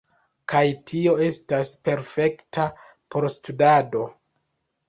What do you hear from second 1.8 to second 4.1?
perfekta por studado